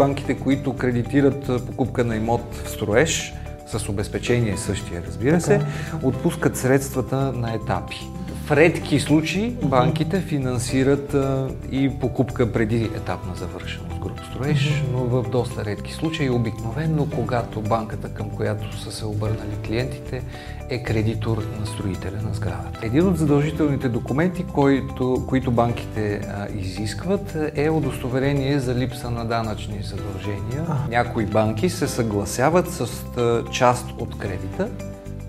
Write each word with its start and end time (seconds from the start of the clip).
Банките, 0.00 0.34
които 0.34 0.76
кредитират 0.76 1.66
покупка 1.66 2.04
на 2.04 2.16
имот 2.16 2.54
в 2.64 2.70
строеж, 2.70 3.34
с 3.66 3.88
обезпечение 3.88 4.56
същия, 4.56 5.02
разбира 5.06 5.40
се, 5.40 5.60
отпускат 6.02 6.56
средствата 6.56 7.16
на 7.16 7.54
етапи. 7.54 8.08
В 8.50 8.52
редки 8.52 9.00
случаи 9.00 9.50
банките 9.62 10.20
финансират 10.20 11.14
а, 11.14 11.48
и 11.72 11.90
покупка 12.00 12.52
преди 12.52 12.84
етап 12.84 13.26
на 13.26 13.34
завършеност 13.34 14.00
груп 14.00 14.20
строеж, 14.30 14.82
но 14.92 14.98
в 14.98 15.30
доста 15.30 15.64
редки 15.64 15.92
случаи, 15.92 16.30
обикновено 16.30 17.06
когато 17.14 17.60
банката, 17.60 18.08
към 18.08 18.30
която 18.30 18.76
са 18.76 18.92
се 18.92 19.06
обърнали 19.06 19.56
клиентите, 19.66 20.22
е 20.68 20.82
кредитор 20.82 21.46
на 21.60 21.66
строителя 21.66 22.22
на 22.22 22.34
сградата. 22.34 22.80
Един 22.82 23.08
от 23.08 23.18
задължителните 23.18 23.88
документи, 23.88 24.44
който, 24.54 25.24
които 25.28 25.50
банките 25.50 26.14
а, 26.14 26.46
изискват, 26.58 27.36
е 27.54 27.70
удостоверение 27.70 28.58
за 28.60 28.74
липса 28.74 29.10
на 29.10 29.24
данъчни 29.24 29.82
задължения. 29.82 30.66
Някои 30.88 31.26
банки 31.26 31.70
се 31.70 31.88
съгласяват 31.88 32.70
с 32.70 33.04
а, 33.16 33.44
част 33.50 33.86
от 33.98 34.18
кредита, 34.18 34.68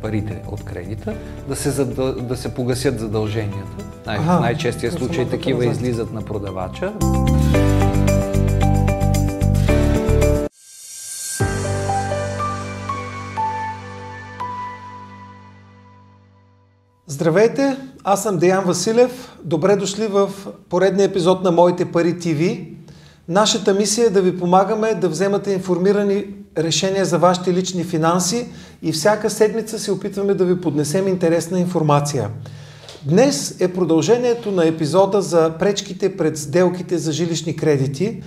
парите 0.01 0.41
от 0.47 0.63
кредита, 0.63 1.15
да 1.47 1.55
се, 1.55 1.69
задъл... 1.69 2.13
да 2.13 2.37
се 2.37 2.53
погасят 2.53 2.99
задълженията. 2.99 3.85
Най- 4.05 4.19
в 4.19 4.39
най-честия 4.41 4.91
случай 4.91 5.29
такива 5.29 5.65
излизат 5.65 6.13
на 6.13 6.21
продавача. 6.21 6.93
Здравейте, 17.07 17.77
аз 18.03 18.23
съм 18.23 18.37
Деян 18.37 18.65
Василев. 18.65 19.37
Добре 19.43 19.75
дошли 19.75 20.07
в 20.07 20.31
поредния 20.70 21.05
епизод 21.05 21.43
на 21.43 21.51
Моите 21.51 21.91
пари 21.91 22.20
ТВ. 22.20 22.57
Нашата 23.27 23.73
мисия 23.73 24.07
е 24.07 24.09
да 24.09 24.21
ви 24.21 24.39
помагаме 24.39 24.93
да 24.93 25.09
вземате 25.09 25.51
информирани 25.51 26.25
решения 26.57 27.05
за 27.05 27.17
вашите 27.17 27.53
лични 27.53 27.83
финанси 27.83 28.47
и 28.81 28.91
всяка 28.91 29.29
седмица 29.29 29.79
се 29.79 29.91
опитваме 29.91 30.34
да 30.34 30.45
ви 30.45 30.62
поднесем 30.62 31.07
интересна 31.07 31.59
информация. 31.59 32.29
Днес 33.03 33.57
е 33.59 33.73
продължението 33.73 34.51
на 34.51 34.67
епизода 34.67 35.21
за 35.21 35.53
пречките 35.59 36.17
пред 36.17 36.37
сделките 36.37 36.98
за 36.98 37.11
жилищни 37.11 37.55
кредити. 37.55 38.23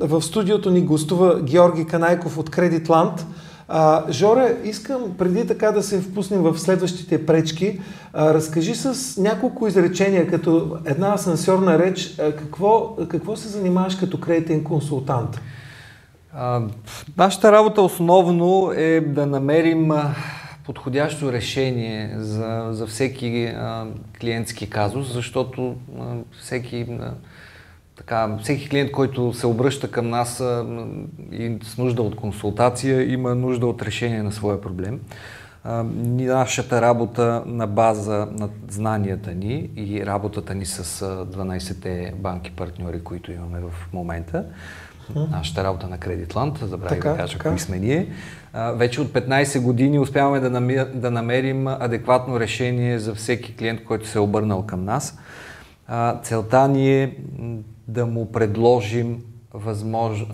В 0.00 0.22
студиото 0.22 0.70
ни 0.70 0.80
гостува 0.80 1.40
Георги 1.40 1.86
Канайков 1.86 2.38
от 2.38 2.50
Кредитланд– 2.50 3.26
а, 3.68 4.04
Жоре, 4.10 4.56
искам 4.64 5.02
преди 5.18 5.46
така 5.46 5.72
да 5.72 5.82
се 5.82 6.00
впуснем 6.00 6.42
в 6.42 6.58
следващите 6.58 7.26
пречки, 7.26 7.80
разкажи 8.14 8.74
с 8.74 9.16
няколко 9.20 9.66
изречения, 9.66 10.26
като 10.26 10.76
една 10.84 11.14
асансьорна 11.14 11.78
реч, 11.78 12.14
какво, 12.16 12.96
какво 13.08 13.36
се 13.36 13.48
занимаваш 13.48 13.96
като 13.96 14.20
кредитен 14.20 14.64
консултант? 14.64 15.40
А, 16.36 16.62
нашата 17.16 17.52
работа 17.52 17.82
основно 17.82 18.72
е 18.76 19.00
да 19.00 19.26
намерим 19.26 19.92
подходящо 20.64 21.32
решение 21.32 22.14
за, 22.16 22.68
за 22.70 22.86
всеки 22.86 23.44
а, 23.44 23.86
клиентски 24.20 24.70
казус, 24.70 25.12
защото 25.12 25.76
а, 26.00 26.04
всеки 26.40 26.86
а, 27.00 27.14
така, 27.96 28.36
всеки 28.42 28.68
клиент, 28.68 28.92
който 28.92 29.32
се 29.32 29.46
обръща 29.46 29.90
към 29.90 30.08
нас 30.08 30.42
и 31.32 31.58
с 31.62 31.78
нужда 31.78 32.02
от 32.02 32.16
консултация, 32.16 33.12
има 33.12 33.34
нужда 33.34 33.66
от 33.66 33.82
решение 33.82 34.22
на 34.22 34.32
своя 34.32 34.60
проблем. 34.60 35.00
Нашата 35.64 36.82
работа 36.82 37.42
на 37.46 37.66
база 37.66 38.28
на 38.38 38.48
знанията 38.68 39.34
ни 39.34 39.70
и 39.76 40.06
работата 40.06 40.54
ни 40.54 40.66
с 40.66 41.00
12-те 41.24 42.14
банки 42.16 42.50
партньори, 42.50 43.04
които 43.04 43.32
имаме 43.32 43.60
в 43.60 43.92
момента, 43.92 44.44
нашата 45.30 45.64
работа 45.64 45.88
на 45.88 45.98
Кредитланд, 45.98 46.58
забравих 46.58 47.02
да 47.02 47.16
кажа 47.16 47.38
кои 47.38 47.58
сме 47.58 47.78
ние. 47.78 48.08
Вече 48.54 49.00
от 49.00 49.08
15 49.08 49.60
години 49.60 49.98
успяваме 49.98 50.40
да 50.40 50.50
намерим, 50.50 50.86
да 50.94 51.10
намерим 51.10 51.66
адекватно 51.66 52.40
решение 52.40 52.98
за 52.98 53.14
всеки 53.14 53.56
клиент, 53.56 53.84
който 53.84 54.08
се 54.08 54.18
е 54.18 54.20
обърнал 54.20 54.66
към 54.66 54.84
нас. 54.84 55.18
Целта 56.22 56.68
ни 56.68 57.02
е 57.02 57.16
да 57.88 58.06
му 58.06 58.32
предложим 58.32 59.22
възмож... 59.54 60.24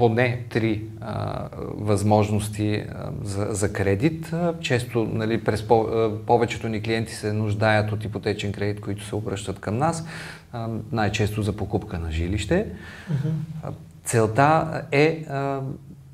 поне 0.00 0.44
три 0.48 0.82
а, 1.00 1.48
възможности 1.74 2.74
а, 2.74 3.10
за, 3.22 3.46
за 3.50 3.72
кредит. 3.72 4.32
Често, 4.60 5.04
нали, 5.12 5.44
през 5.44 5.68
по, 5.68 5.80
а, 5.80 6.18
повечето 6.26 6.68
ни 6.68 6.82
клиенти 6.82 7.12
се 7.12 7.32
нуждаят 7.32 7.92
от 7.92 8.04
ипотечен 8.04 8.52
кредит, 8.52 8.80
които 8.80 9.04
се 9.04 9.14
обръщат 9.14 9.58
към 9.58 9.76
нас, 9.76 10.06
а, 10.52 10.68
най-често 10.92 11.42
за 11.42 11.56
покупка 11.56 11.98
на 11.98 12.10
жилище. 12.10 12.66
Uh-huh. 12.66 13.72
Целта 14.04 14.82
е 14.92 15.24
а, 15.28 15.60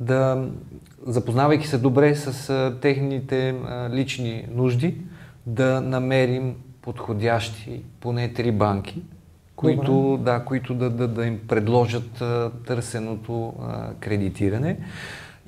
да, 0.01 0.49
запознавайки 1.07 1.67
се 1.67 1.79
добре 1.79 2.17
с 2.17 2.51
а, 2.51 2.79
техните 2.81 3.49
а, 3.49 3.91
лични 3.91 4.47
нужди, 4.55 4.97
да 5.47 5.81
намерим 5.81 6.55
подходящи 6.83 7.83
поне 8.01 8.33
три 8.33 8.53
банки, 8.53 9.03
които, 9.57 10.19
да, 10.23 10.45
които 10.45 10.75
да, 10.75 10.91
да, 10.91 11.09
да 11.09 11.27
им 11.27 11.39
предложат 11.49 12.21
а, 12.21 12.51
търсеното 12.67 13.53
а, 13.63 13.89
кредитиране. 14.01 14.77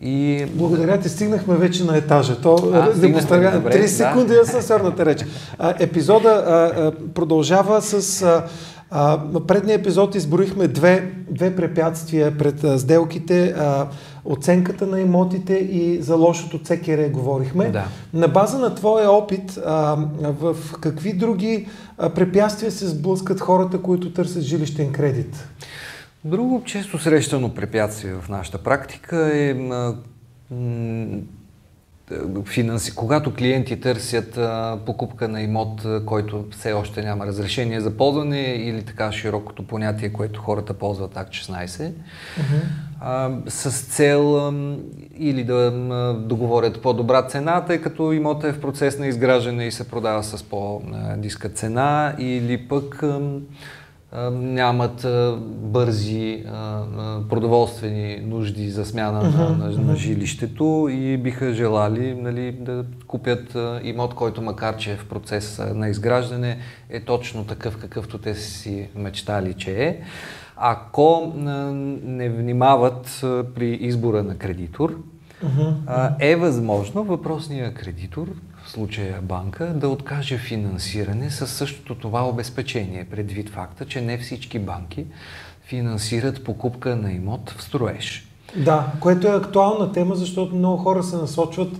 И... 0.03 0.47
Благодаря 0.55 1.01
ти, 1.01 1.09
стигнахме 1.09 1.57
вече 1.57 1.85
на 1.85 1.97
етажа. 1.97 2.41
То, 2.41 2.71
а, 2.73 2.93
да 2.93 3.13
поставя 3.13 3.51
3 3.51 3.87
секунди 3.87 4.35
да. 4.35 4.41
асансьорната 4.41 5.07
реч. 5.07 5.25
А, 5.59 5.75
епизода 5.79 6.29
а, 6.29 6.81
а, 6.83 6.93
продължава 7.15 7.83
с... 7.83 8.23
А, 8.23 8.45
а, 8.91 9.21
предния 9.47 9.75
епизод 9.75 10.15
изброихме 10.15 10.69
две, 10.69 11.13
две 11.31 11.57
препятствия 11.57 12.39
пред 12.39 12.65
а, 12.65 12.79
сделките. 12.79 13.55
А, 13.59 13.87
оценката 14.29 14.87
на 14.87 15.01
имотите 15.01 15.55
и 15.55 16.03
за 16.03 16.17
лошото 16.17 16.59
ЦКР 16.59 17.09
говорихме. 17.09 17.71
Да. 17.71 17.85
На 18.15 18.29
база 18.29 18.59
на 18.59 18.75
твоя 18.75 19.11
опит, 19.11 19.59
а, 19.67 19.97
в 20.21 20.57
какви 20.81 21.13
други 21.13 21.67
препятствия 22.15 22.73
се 22.73 22.87
сблъскат 22.89 23.41
хората, 23.41 23.83
които 23.83 24.13
търсят 24.13 24.43
жилищен 24.43 24.93
кредит? 24.93 25.49
Друго 26.25 26.63
често 26.65 26.99
срещано 26.99 27.55
препятствие 27.55 28.15
в 28.15 28.29
нашата 28.29 28.59
практика 28.59 29.31
е 29.35 29.55
финанси... 32.45 32.95
когато 32.95 33.35
клиенти 33.35 33.81
търсят 33.81 34.37
а, 34.37 34.79
покупка 34.87 35.29
на 35.29 35.43
имот, 35.43 35.87
който 36.07 36.45
все 36.51 36.73
още 36.73 37.03
няма 37.03 37.27
разрешение 37.27 37.81
за 37.81 37.97
ползване 37.97 38.41
или 38.41 38.83
така 38.83 39.13
широкото 39.13 39.67
понятие, 39.67 40.13
което 40.13 40.41
хората 40.41 40.75
ползват 40.75 41.17
Акт 41.17 41.33
16, 41.33 41.53
uh-huh. 41.59 41.93
а, 43.01 43.31
с 43.47 43.83
цел 43.83 44.37
а, 44.37 44.53
или 45.19 45.45
да 45.45 45.71
договорят 46.21 46.83
по-добра 46.83 47.23
цена, 47.23 47.65
тъй 47.65 47.81
като 47.81 48.13
имотът 48.13 48.51
е 48.51 48.53
в 48.53 48.61
процес 48.61 48.99
на 48.99 49.07
изграждане 49.07 49.67
и 49.67 49.73
се 49.73 49.89
продава 49.89 50.25
с 50.25 50.43
по-диска 50.43 51.49
цена, 51.49 52.15
или 52.19 52.69
пък 52.69 53.05
нямат 54.33 55.07
бързи 55.47 56.45
продоволствени 57.29 58.21
нужди 58.27 58.71
за 58.71 58.85
смяна 58.85 59.23
на, 59.23 59.51
на, 59.51 59.71
на 59.71 59.97
жилището 59.97 60.89
и 60.91 61.17
биха 61.17 61.53
желали 61.53 62.15
нали, 62.15 62.53
да 62.53 62.85
купят 63.07 63.57
имот, 63.83 64.15
който 64.15 64.43
макар 64.43 64.77
че 64.77 64.93
е 64.93 64.97
в 64.97 65.09
процес 65.09 65.63
на 65.75 65.89
изграждане, 65.89 66.59
е 66.91 67.01
точно 67.01 67.45
такъв 67.45 67.79
какъвто 67.79 68.19
те 68.19 68.35
си 68.35 68.89
мечтали, 68.95 69.55
че 69.55 69.85
е. 69.85 70.01
Ако 70.57 71.33
не 72.05 72.29
внимават 72.29 73.19
при 73.55 73.79
избора 73.81 74.23
на 74.23 74.39
кредитор, 74.39 74.97
uh-huh. 75.45 76.15
е 76.21 76.37
възможно 76.37 77.05
въпросния 77.05 77.75
кредитор 77.75 78.29
в 78.65 78.71
случая 78.71 79.23
банка, 79.23 79.67
да 79.67 79.89
откаже 79.89 80.39
финансиране 80.39 81.31
със 81.31 81.51
същото 81.51 81.95
това 81.95 82.29
обезпечение, 82.29 83.05
предвид 83.05 83.49
факта, 83.49 83.85
че 83.85 84.01
не 84.01 84.19
всички 84.19 84.59
банки 84.59 85.07
финансират 85.65 86.45
покупка 86.45 86.97
на 86.97 87.13
имот 87.13 87.51
в 87.51 87.63
строеж. 87.63 88.29
Да, 88.57 88.93
което 89.01 89.27
е 89.27 89.37
актуална 89.37 89.93
тема, 89.93 90.15
защото 90.15 90.55
много 90.55 90.77
хора 90.77 91.03
се 91.03 91.17
насочват 91.17 91.73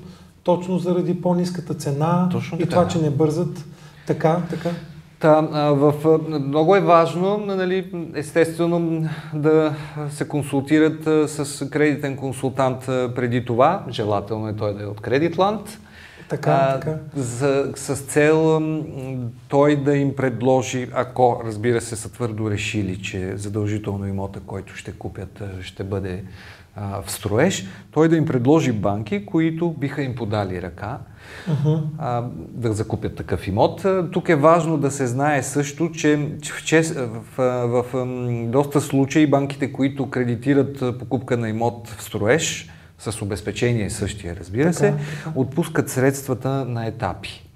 точно 0.43 0.79
заради 0.79 1.21
по-низката 1.21 1.75
цена 1.75 2.29
точно 2.33 2.59
и 2.59 2.61
така, 2.61 2.71
това, 2.71 2.85
да. 2.85 2.91
че 2.91 2.99
не 2.99 3.11
бързат. 3.11 3.65
Така, 4.07 4.43
така. 4.51 4.71
Та, 5.21 5.41
в, 5.73 6.19
много 6.29 6.77
е 6.77 6.81
важно, 6.81 7.39
нали, 7.39 7.93
естествено, 8.15 9.09
да 9.35 9.75
се 10.11 10.29
консултират 10.29 11.29
с 11.31 11.71
кредитен 11.71 12.17
консултант 12.17 12.87
преди 12.87 13.45
това. 13.45 13.85
Желателно 13.91 14.49
е 14.49 14.57
той 14.57 14.75
да 14.75 14.83
е 14.83 14.87
от 14.87 15.01
Кредитланд 15.01 15.79
Така, 16.29 16.51
а, 16.51 16.81
така. 16.81 16.99
За, 17.17 17.73
с 17.77 17.97
цел 17.97 18.63
той 19.49 19.77
да 19.77 19.97
им 19.97 20.17
предложи, 20.17 20.89
ако 20.93 21.43
разбира 21.45 21.81
се 21.81 21.97
са 21.97 22.13
твърдо 22.13 22.51
решили, 22.51 23.03
че 23.03 23.37
задължително 23.37 24.07
имота, 24.07 24.41
който 24.41 24.77
ще 24.77 24.93
купят, 24.93 25.43
ще 25.63 25.85
бъде 25.85 26.25
а, 26.81 27.03
в 27.03 27.11
строеж, 27.11 27.67
той 27.91 28.09
да 28.09 28.17
им 28.17 28.27
предложи 28.27 28.73
банки, 28.73 29.27
които 29.27 29.71
биха 29.71 30.03
им 30.03 30.15
подали 30.15 30.63
ръка 30.63 30.99
uh-huh. 31.51 31.83
а, 31.99 32.25
да 32.35 32.73
закупят 32.73 33.17
такъв 33.17 33.49
имот. 33.49 33.87
Тук 34.13 34.29
е 34.29 34.37
важно 34.37 34.79
да 34.79 34.91
се 34.91 35.07
знае 35.07 35.43
също, 35.43 35.91
че, 35.91 36.17
в, 36.17 37.37
в, 37.37 37.67
в, 37.67 37.85
в 37.93 38.07
доста 38.51 38.81
случаи 38.81 39.27
банките, 39.27 39.73
които 39.73 40.11
кредитират 40.11 40.99
покупка 40.99 41.37
на 41.37 41.49
имот 41.49 41.89
в 41.89 42.03
строеж, 42.03 42.71
с 42.99 43.23
обезпечение 43.23 43.91
същия, 43.91 44.37
разбира 44.37 44.65
така, 44.65 44.79
се, 44.79 44.91
така. 44.91 45.33
отпускат 45.35 45.91
средствата 45.91 46.49
на 46.49 46.87
етапи. 46.87 47.48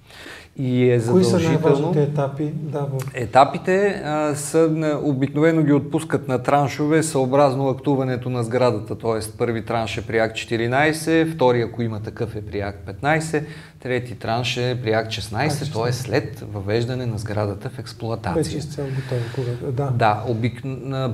И 0.57 0.91
е 0.91 1.01
Кои 1.11 1.23
са 1.23 1.39
най-важните 1.39 2.03
етапи? 2.03 2.53
Да, 2.55 2.79
в... 2.79 2.97
Етапите 3.13 4.01
а, 4.05 4.35
са, 4.35 4.99
обикновено 5.03 5.63
ги 5.63 5.73
отпускат 5.73 6.27
на 6.27 6.43
траншове 6.43 7.03
съобразно 7.03 7.69
актуването 7.69 8.29
на 8.29 8.43
сградата. 8.43 8.97
Т.е. 8.97 9.37
първи 9.37 9.65
транш 9.65 9.97
е 9.97 10.07
при 10.07 10.17
акт 10.17 10.35
14, 10.35 11.33
втори, 11.33 11.61
ако 11.61 11.81
има 11.81 11.99
такъв 11.99 12.35
е 12.35 12.41
при 12.41 12.59
акт 12.59 12.89
15, 13.03 13.43
трети 13.79 14.15
транш 14.15 14.57
е 14.57 14.79
при 14.83 14.91
акт 14.91 15.11
16, 15.11 15.83
т.е. 15.83 15.93
след 15.93 16.43
въвеждане 16.53 17.05
на 17.05 17.17
сградата 17.17 17.69
в 17.69 17.79
експлуатация. 17.79 18.43
Вече 18.43 18.57
изцяло 18.57 18.87
готово. 18.87 19.71
Да, 19.71 19.89
да 19.89 20.23
обик... 20.27 20.63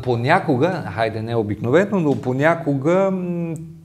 понякога, 0.04 0.84
хайде 0.96 1.22
не 1.22 1.36
обикновено, 1.36 2.00
но 2.00 2.22
понякога 2.22 3.12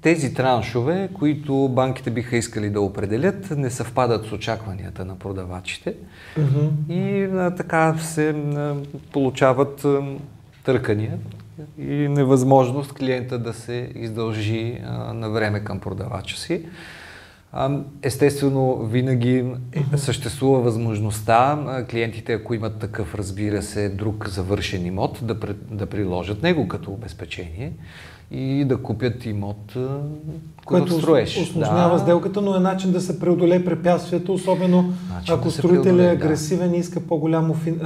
тези 0.04 0.34
траншове, 0.34 1.08
които 1.14 1.68
банките 1.68 2.10
биха 2.10 2.36
искали 2.36 2.70
да 2.70 2.80
определят, 2.80 3.50
не 3.50 3.70
съвпадат 3.70 4.26
с 4.26 4.32
очакванията 4.32 5.04
на 5.04 5.18
продавачите 5.18 5.94
mm-hmm. 6.38 6.92
и 6.92 7.22
а, 7.24 7.50
така 7.50 7.94
се 7.98 8.28
а, 8.28 8.74
получават 9.12 9.84
а, 9.84 10.02
търкания 10.64 11.18
и 11.78 12.08
невъзможност 12.08 12.92
клиента 12.92 13.38
да 13.38 13.52
се 13.52 13.90
издължи 13.94 14.78
а, 14.84 15.14
на 15.14 15.30
време 15.30 15.60
към 15.60 15.80
продавача 15.80 16.36
си. 16.36 16.66
Естествено, 18.02 18.86
винаги 18.86 19.42
mm-hmm. 19.42 19.96
съществува 19.96 20.60
възможността 20.60 21.58
клиентите, 21.90 22.32
ако 22.32 22.54
имат 22.54 22.78
такъв, 22.78 23.14
разбира 23.14 23.62
се, 23.62 23.88
друг 23.88 24.28
завършен 24.28 24.86
имот, 24.86 25.18
да, 25.22 25.34
да 25.70 25.86
приложат 25.86 26.42
него 26.42 26.68
като 26.68 26.90
обезпечение 26.90 27.72
и 28.30 28.64
да 28.64 28.76
купят 28.76 29.26
имот, 29.26 29.74
който 30.64 30.98
строеш. 30.98 31.42
Осложнява 31.42 31.94
да. 31.94 32.02
сделката, 32.02 32.40
но 32.40 32.56
е 32.56 32.60
начин 32.60 32.92
да 32.92 33.00
се 33.00 33.20
преодолее 33.20 33.64
препятствието, 33.64 34.34
особено 34.34 34.92
начин 35.14 35.34
ако 35.34 35.44
да 35.44 35.50
строител 35.50 35.98
е 35.98 36.06
агресивен 36.06 36.70
да. 36.70 36.76
и 36.76 36.78
иска 36.78 37.00
по-голямо 37.00 37.54
фин. 37.54 37.80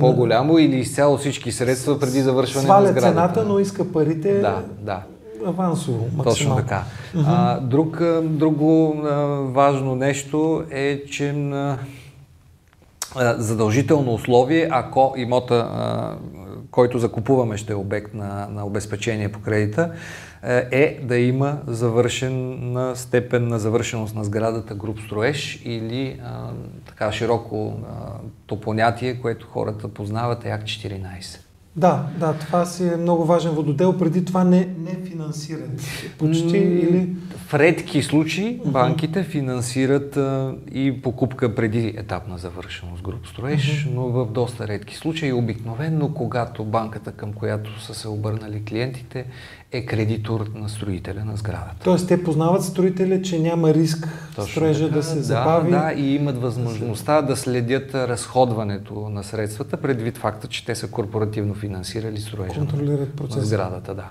По-голямо 0.00 0.58
или 0.58 0.76
изцяло 0.76 1.16
всички 1.16 1.52
средства 1.52 2.00
преди 2.00 2.20
завършване 2.20 2.64
Сваля 2.64 2.80
на 2.80 2.88
сградата. 2.88 3.12
цената, 3.12 3.44
но 3.44 3.58
иска 3.58 3.92
парите 3.92 4.40
да, 4.40 4.62
да. 4.80 5.02
авансово, 5.46 6.08
максимално. 6.16 6.24
Точно 6.24 6.56
така. 6.56 6.84
Uh-huh. 7.16 7.24
А, 7.26 7.60
друг, 7.60 8.02
друго 8.22 8.96
а, 9.04 9.10
важно 9.40 9.94
нещо 9.94 10.64
е, 10.70 11.04
че 11.04 11.30
а, 11.30 11.78
задължително 13.38 14.14
условие, 14.14 14.68
ако 14.70 15.14
имота 15.16 15.54
а, 15.54 16.14
който 16.70 16.98
закупуваме 16.98 17.56
ще 17.56 17.72
е 17.72 17.76
обект 17.76 18.14
на, 18.14 18.48
на 18.50 18.66
обезпечение 18.66 19.32
по 19.32 19.40
кредита, 19.40 19.92
е, 20.42 20.68
е 20.72 21.00
да 21.02 21.18
има 21.18 21.58
завършена 21.66 22.96
степен 22.96 23.48
на 23.48 23.58
завършеност 23.58 24.14
на 24.14 24.24
сградата 24.24 24.74
груп 24.74 25.00
строеж 25.00 25.62
или 25.64 26.20
а, 26.24 26.50
така 26.86 27.12
широко 27.12 27.74
а, 27.86 28.12
то 28.46 28.60
понятие, 28.60 29.20
което 29.20 29.46
хората 29.46 29.88
познават 29.88 30.44
е 30.44 30.48
Акт 30.48 30.64
14. 30.64 31.41
Да, 31.76 32.06
да, 32.18 32.32
това 32.32 32.66
си 32.66 32.88
е 32.88 32.96
много 32.96 33.24
важен 33.24 33.50
вододел. 33.50 33.98
Преди 33.98 34.24
това 34.24 34.44
не, 34.44 34.68
не 34.78 35.08
финансират. 35.08 35.80
Почти 36.18 36.56
или... 36.56 37.08
В 37.36 37.54
редки 37.54 38.02
случаи 38.02 38.60
банките 38.64 39.22
финансират 39.22 40.16
а, 40.16 40.54
и 40.72 41.02
покупка 41.02 41.54
преди 41.54 41.94
етап 41.96 42.28
на 42.28 42.38
завършеност 42.38 43.02
груп 43.02 43.26
строеж, 43.26 43.60
uh-huh. 43.60 43.94
но 43.94 44.02
в 44.02 44.32
доста 44.32 44.68
редки 44.68 44.96
случаи, 44.96 45.32
обикновенно 45.32 46.14
когато 46.14 46.64
банката, 46.64 47.12
към 47.12 47.32
която 47.32 47.80
са 47.80 47.94
се 47.94 48.08
обърнали 48.08 48.64
клиентите, 48.64 49.24
е 49.72 49.86
кредитор 49.86 50.50
на 50.54 50.68
строителя 50.68 51.24
на 51.24 51.36
сградата. 51.36 51.76
Тоест 51.84 52.08
те 52.08 52.24
познават 52.24 52.64
строителя, 52.64 53.22
че 53.22 53.38
няма 53.38 53.74
риск 53.74 54.08
Точно 54.36 54.52
строежа 54.52 54.84
така, 54.84 54.96
да 54.96 55.02
се 55.02 55.16
да, 55.16 55.22
забави. 55.22 55.70
Да, 55.70 55.92
и 55.96 56.14
имат 56.14 56.42
възможността 56.42 57.22
да 57.22 57.36
следят 57.36 57.94
разходването 57.94 59.08
на 59.08 59.24
средствата, 59.24 59.76
предвид 59.76 60.18
факта, 60.18 60.48
че 60.48 60.64
те 60.64 60.74
са 60.74 60.88
корпоративно 60.88 61.54
финансирали 61.62 62.20
строежа 62.20 62.54
Контролират 62.54 63.12
процеса. 63.14 63.38
на 63.38 63.44
сградата. 63.44 63.94
Да. 63.94 64.08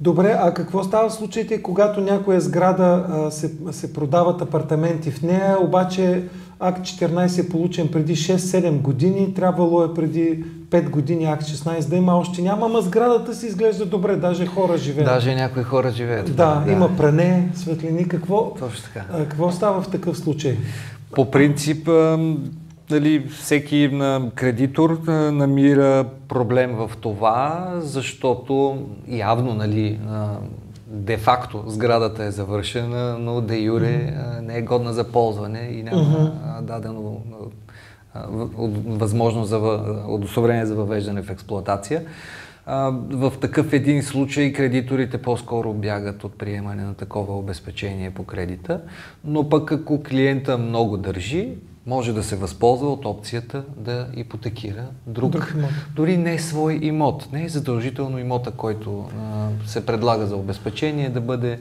Добре, 0.00 0.36
а 0.40 0.54
какво 0.54 0.84
става 0.84 1.08
в 1.08 1.14
случаите, 1.14 1.62
когато 1.62 2.00
някоя 2.00 2.40
сграда 2.40 3.06
а, 3.08 3.30
се, 3.30 3.52
се 3.70 3.92
продават 3.92 4.42
апартаменти 4.42 5.10
в 5.10 5.22
нея, 5.22 5.56
обаче 5.60 6.22
Акт 6.60 6.80
14 6.80 7.40
е 7.40 7.48
получен 7.48 7.88
преди 7.88 8.16
6-7 8.16 8.80
години, 8.80 9.34
трябвало 9.34 9.84
е 9.84 9.94
преди 9.94 10.44
5 10.70 10.90
години 10.90 11.24
Акт 11.24 11.42
16 11.42 11.88
да 11.88 11.96
има, 11.96 12.16
още 12.16 12.42
няма, 12.42 12.66
ама 12.66 12.82
сградата 12.82 13.34
си 13.34 13.46
изглежда 13.46 13.86
добре, 13.86 14.16
даже 14.16 14.46
хора 14.46 14.78
живеят. 14.78 15.10
Даже 15.10 15.34
някои 15.34 15.62
хора 15.62 15.90
живеят. 15.90 16.36
Да, 16.36 16.62
да. 16.66 16.72
има 16.72 16.96
пране, 16.96 17.50
светлини, 17.54 18.08
какво, 18.08 18.54
Точно 18.58 18.84
така. 18.84 19.04
А, 19.12 19.18
какво 19.18 19.50
става 19.50 19.82
в 19.82 19.88
такъв 19.88 20.18
случай? 20.18 20.56
По 21.14 21.30
принцип, 21.30 21.88
дали, 22.88 23.28
всеки 23.28 23.90
кредитор 24.34 25.02
намира 25.32 26.04
проблем 26.28 26.72
в 26.74 26.90
това, 27.00 27.72
защото 27.76 28.78
явно 29.08 29.54
нали, 29.54 30.00
де-факто 30.86 31.64
сградата 31.66 32.24
е 32.24 32.30
завършена, 32.30 33.18
но 33.18 33.40
де 33.40 33.58
юре 33.58 33.86
mm-hmm. 33.86 34.40
не 34.40 34.58
е 34.58 34.62
годна 34.62 34.92
за 34.92 35.12
ползване 35.12 35.70
и 35.72 35.82
няма 35.82 36.32
дадено 36.62 37.20
възможност 38.86 39.48
за 39.48 39.58
удостоверение 40.08 40.66
за 40.66 40.74
въвеждане 40.74 41.22
в 41.22 41.30
експлоатация. 41.30 42.02
В 43.10 43.32
такъв 43.40 43.72
един 43.72 44.02
случай 44.02 44.52
кредиторите 44.52 45.22
по-скоро 45.22 45.72
бягат 45.72 46.24
от 46.24 46.38
приемане 46.38 46.84
на 46.84 46.94
такова 46.94 47.38
обезпечение 47.38 48.10
по 48.10 48.24
кредита, 48.24 48.80
но 49.24 49.48
пък 49.48 49.72
ако 49.72 50.02
клиента 50.02 50.58
много 50.58 50.96
държи, 50.96 51.48
може 51.86 52.12
да 52.12 52.22
се 52.22 52.36
възползва 52.36 52.92
от 52.92 53.04
опцията 53.04 53.64
да 53.76 54.06
ипотекира 54.16 54.86
друг, 55.06 55.32
друг 55.32 55.52
имот. 55.54 55.70
дори 55.96 56.16
не 56.16 56.38
свой 56.38 56.78
имот. 56.82 57.28
Не 57.32 57.44
е 57.44 57.48
задължително 57.48 58.18
имота, 58.18 58.50
който 58.50 59.04
а, 59.18 59.48
се 59.66 59.86
предлага 59.86 60.26
за 60.26 60.36
обезпечение 60.36 61.10
да 61.10 61.20
бъде 61.20 61.60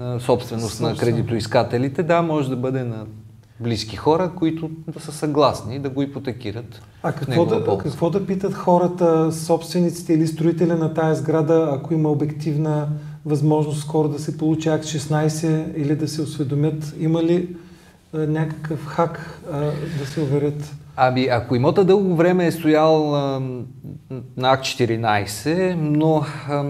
а, 0.00 0.20
собственост 0.20 0.68
Собствен. 0.68 0.88
на 0.88 0.96
кредитоискателите. 0.96 2.02
Да, 2.02 2.22
може 2.22 2.48
да 2.48 2.56
бъде 2.56 2.84
на 2.84 3.06
близки 3.60 3.96
хора, 3.96 4.32
които 4.36 4.70
да 4.88 5.00
са 5.00 5.12
съгласни 5.12 5.78
да 5.78 5.90
го 5.90 6.02
ипотекират. 6.02 6.82
А 7.02 7.12
какво 7.12 7.46
да, 7.46 7.78
какво 7.78 8.10
да 8.10 8.26
питат 8.26 8.54
хората, 8.54 9.32
собствениците 9.32 10.12
или 10.12 10.26
строителя 10.26 10.76
на 10.76 10.94
тая 10.94 11.14
сграда, 11.14 11.70
ако 11.72 11.94
има 11.94 12.08
обективна 12.08 12.88
възможност 13.24 13.80
скоро 13.80 14.08
да 14.08 14.18
се 14.18 14.38
получи 14.38 14.68
акт 14.68 14.84
16 14.84 15.76
или 15.76 15.96
да 15.96 16.08
се 16.08 16.22
осведомят? 16.22 16.94
Има 17.00 17.22
ли 17.22 17.56
някакъв 18.14 18.86
хак 18.86 19.40
а, 19.52 19.60
да 19.98 20.06
се 20.06 20.20
уверят? 20.20 20.74
Ами, 20.96 21.28
ако 21.30 21.56
имота 21.56 21.84
дълго 21.84 22.16
време 22.16 22.46
е 22.46 22.52
стоял 22.52 23.14
а, 23.14 23.40
на 24.36 24.52
Акт 24.52 24.64
14, 24.64 25.74
но 25.74 26.24
а, 26.48 26.64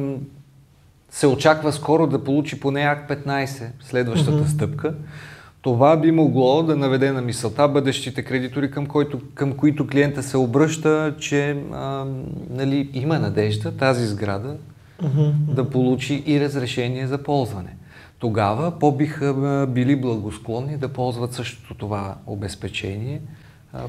се 1.10 1.26
очаква 1.26 1.72
скоро 1.72 2.06
да 2.06 2.24
получи 2.24 2.60
поне 2.60 2.80
Акт 2.80 3.10
15, 3.10 3.64
следващата 3.80 4.44
mm-hmm. 4.44 4.54
стъпка, 4.54 4.94
това 5.62 5.96
би 5.96 6.12
могло 6.12 6.62
да 6.62 6.76
наведе 6.76 7.12
на 7.12 7.22
мисълта 7.22 7.68
бъдещите 7.68 8.22
кредитори, 8.22 8.70
към, 8.70 8.86
който, 8.86 9.20
към 9.34 9.52
които 9.52 9.86
клиента 9.86 10.22
се 10.22 10.36
обръща, 10.36 11.14
че 11.18 11.56
а, 11.72 12.04
нали, 12.50 12.90
има 12.92 13.18
надежда 13.18 13.76
тази 13.76 14.06
сграда 14.06 14.56
mm-hmm. 15.02 15.32
да 15.32 15.70
получи 15.70 16.22
и 16.26 16.40
разрешение 16.40 17.06
за 17.06 17.18
ползване 17.18 17.76
тогава 18.22 18.78
по-биха 18.78 19.66
били 19.70 19.96
благосклонни 19.96 20.76
да 20.76 20.88
ползват 20.88 21.32
същото 21.32 21.74
това 21.74 22.14
обезпечение 22.26 23.20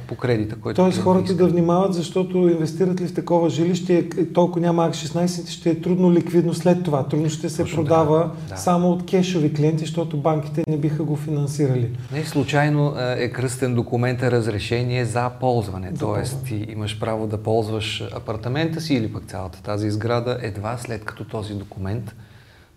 по 0.07 0.15
кредита, 0.15 0.55
който 0.55 0.81
Тоест 0.81 1.01
хората 1.01 1.25
иска. 1.25 1.37
да 1.37 1.47
внимават, 1.47 1.93
защото 1.93 2.37
инвестират 2.37 3.01
ли 3.01 3.07
в 3.07 3.13
такова 3.13 3.49
жилище, 3.49 3.97
е, 3.97 4.25
толкова 4.25 4.61
няма 4.61 4.85
АК-16, 4.89 5.49
ще 5.49 5.69
е 5.69 5.81
трудно 5.81 6.11
ликвидно 6.11 6.53
след 6.53 6.83
това. 6.83 7.07
Трудно 7.07 7.29
ще 7.29 7.49
се 7.49 7.63
Точно 7.63 7.75
продава 7.75 8.31
да. 8.49 8.57
само 8.57 8.91
от 8.91 9.05
кешови 9.05 9.53
клиенти, 9.53 9.79
защото 9.79 10.17
банките 10.17 10.63
не 10.67 10.77
биха 10.77 11.03
го 11.03 11.15
финансирали. 11.15 11.97
Не 12.11 12.25
случайно 12.25 12.93
е 13.17 13.29
кръстен 13.29 13.75
документа 13.75 14.31
разрешение 14.31 15.05
за 15.05 15.29
ползване. 15.39 15.89
За 15.93 15.99
Тоест 15.99 16.31
ползване. 16.31 16.65
ти 16.65 16.71
имаш 16.71 16.99
право 16.99 17.27
да 17.27 17.43
ползваш 17.43 18.03
апартамента 18.15 18.81
си 18.81 18.93
или 18.93 19.13
пък 19.13 19.23
цялата 19.25 19.63
тази 19.63 19.91
сграда 19.91 20.37
едва 20.41 20.77
след 20.77 21.05
като 21.05 21.23
този 21.23 21.53
документ 21.53 22.15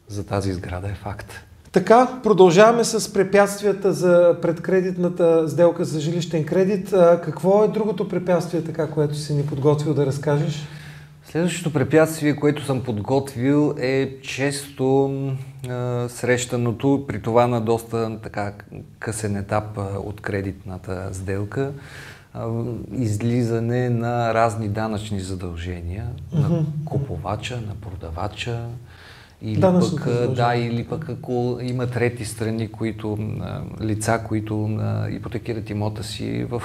за 0.09 0.27
тази 0.27 0.53
сграда 0.53 0.89
е 0.89 0.95
факт. 0.95 1.46
Така, 1.77 2.21
продължаваме 2.23 2.85
с 2.85 3.13
препятствията 3.13 3.93
за 3.93 4.37
предкредитната 4.43 5.49
сделка 5.49 5.85
за 5.85 6.01
жилищен 6.01 6.45
кредит. 6.45 6.93
А, 6.93 7.21
какво 7.21 7.65
е 7.65 7.69
другото 7.69 8.09
препятствие, 8.09 8.65
така, 8.65 8.91
което 8.91 9.15
си 9.15 9.35
ни 9.35 9.47
подготвил 9.47 9.95
да 9.95 10.07
разкажеш? 10.07 10.69
Следващото 11.25 11.73
препятствие, 11.73 12.37
което 12.37 12.65
съм 12.65 12.83
подготвил 12.83 13.75
е 13.79 14.21
често 14.23 15.11
а, 15.69 16.09
срещаното, 16.09 17.05
при 17.09 17.23
това 17.23 17.47
на 17.47 17.61
доста 17.61 18.19
така 18.23 18.53
късен 18.99 19.37
етап 19.37 19.79
от 20.05 20.21
кредитната 20.21 21.09
сделка, 21.13 21.73
а, 22.35 22.49
излизане 22.93 23.91
на 23.91 24.35
разни 24.35 24.69
данъчни 24.69 25.21
задължения 25.21 26.07
mm-hmm. 26.07 26.39
на 26.39 26.65
купувача, 26.85 27.57
на 27.57 27.75
продавача, 27.75 28.61
или 29.43 29.61
пък, 29.61 30.09
да, 30.35 30.55
или 30.55 30.85
пък 30.85 31.09
ако 31.09 31.59
има 31.63 31.87
трети 31.87 32.25
страни, 32.25 32.69
които, 32.69 33.19
лица, 33.83 34.21
които 34.29 34.79
ипотекират 35.11 35.71
имота 35.71 36.05
си 36.05 36.47
в, 36.51 36.63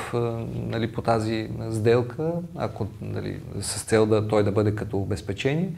нали, 0.68 0.92
по 0.92 1.02
тази 1.02 1.50
сделка, 1.72 2.32
ако 2.56 2.88
нали, 3.02 3.40
с 3.62 3.84
цел 3.84 4.06
да 4.06 4.28
той 4.28 4.44
да 4.44 4.52
бъде 4.52 4.76
като 4.76 4.98
обезпечение, 4.98 5.70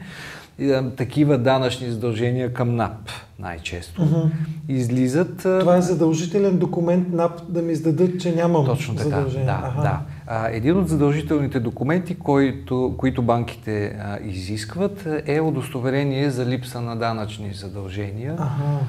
такива 0.96 1.38
данъчни 1.38 1.90
задължения 1.90 2.52
към 2.52 2.76
НАП 2.76 3.10
най-често 3.38 4.02
uh-huh. 4.02 4.30
излизат. 4.68 5.36
Това 5.36 5.76
е 5.76 5.82
задължителен 5.82 6.58
документ 6.58 7.12
НАП 7.12 7.40
да 7.48 7.62
ми 7.62 7.72
издадат, 7.72 8.20
че 8.20 8.34
нямам 8.34 8.66
Точно 8.66 8.94
така, 8.94 9.08
задължение. 9.08 9.46
да, 9.46 9.60
ага. 9.64 9.82
да. 9.82 10.00
А, 10.26 10.48
един 10.48 10.78
от 10.78 10.88
задължителните 10.88 11.60
документи, 11.60 12.18
който, 12.18 12.94
които 12.98 13.22
банките 13.22 13.86
а, 13.86 14.18
изискват, 14.22 15.08
е 15.26 15.40
удостоверение 15.40 16.30
за 16.30 16.46
липса 16.46 16.80
на 16.80 16.96
данъчни 16.96 17.54
задължения. 17.54 18.36
Ага 18.38 18.80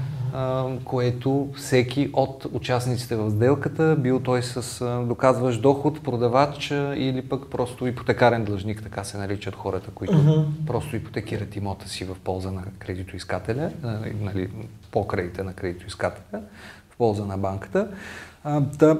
което 0.83 1.49
всеки 1.55 2.09
от 2.13 2.45
участниците 2.51 3.15
в 3.15 3.31
сделката, 3.31 3.95
бил 3.99 4.19
той 4.19 4.43
с 4.43 4.85
доказващ 5.07 5.61
доход, 5.61 6.03
продавач 6.03 6.71
или 6.95 7.21
пък 7.29 7.49
просто 7.51 7.87
ипотекарен 7.87 8.43
длъжник, 8.43 8.83
така 8.83 9.03
се 9.03 9.17
наричат 9.17 9.55
хората, 9.55 9.91
които 9.91 10.13
uh-huh. 10.13 10.65
просто 10.67 10.95
ипотекират 10.95 11.55
имота 11.55 11.89
си 11.89 12.05
в 12.05 12.15
полза 12.23 12.51
на 12.51 12.63
кредитоискателя, 12.79 13.71
нали, 14.21 14.49
по 14.91 15.07
кредита 15.07 15.43
на 15.43 15.53
кредитоискателя, 15.53 16.41
в 16.89 16.97
полза 16.97 17.25
на 17.25 17.37
банката. 17.37 17.87
Да, 18.79 18.99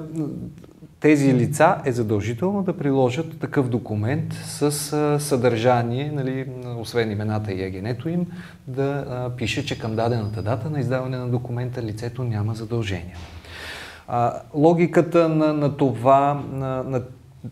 тези 1.00 1.34
лица 1.34 1.76
е 1.84 1.92
задължително 1.92 2.62
да 2.62 2.76
приложат 2.76 3.38
такъв 3.40 3.68
документ 3.68 4.32
с 4.32 4.70
съдържание, 5.20 6.12
нали, 6.14 6.46
освен 6.78 7.10
имената 7.10 7.52
и 7.52 7.62
егенето 7.62 8.08
им, 8.08 8.26
да 8.66 9.30
пише, 9.36 9.66
че 9.66 9.78
към 9.78 9.96
дадената 9.96 10.42
дата 10.42 10.70
на 10.70 10.80
издаване 10.80 11.18
на 11.18 11.28
документа 11.28 11.82
лицето 11.82 12.24
няма 12.24 12.54
задължения. 12.54 13.16
Логиката 14.54 15.28
на, 15.28 15.52
на 15.52 15.76
това, 15.76 16.42
на, 16.52 16.82
на 16.82 17.02